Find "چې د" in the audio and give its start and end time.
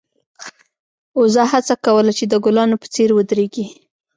2.17-2.33